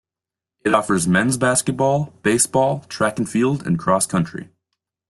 [0.65, 4.49] It offers men's basketball, baseball, track and field, and cross country.